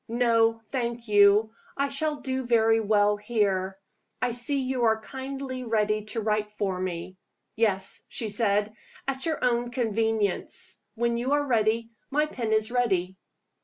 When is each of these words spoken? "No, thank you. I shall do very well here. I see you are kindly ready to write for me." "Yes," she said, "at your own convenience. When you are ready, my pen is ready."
"No, 0.07 0.59
thank 0.71 1.07
you. 1.07 1.53
I 1.77 1.89
shall 1.89 2.21
do 2.21 2.43
very 2.47 2.79
well 2.79 3.17
here. 3.17 3.77
I 4.19 4.31
see 4.31 4.61
you 4.63 4.85
are 4.85 4.99
kindly 4.99 5.63
ready 5.63 6.05
to 6.05 6.21
write 6.21 6.49
for 6.49 6.79
me." 6.79 7.17
"Yes," 7.55 8.01
she 8.07 8.29
said, 8.29 8.73
"at 9.07 9.27
your 9.27 9.45
own 9.45 9.69
convenience. 9.69 10.77
When 10.95 11.17
you 11.19 11.33
are 11.33 11.45
ready, 11.45 11.91
my 12.09 12.25
pen 12.25 12.51
is 12.51 12.71
ready." 12.71 13.15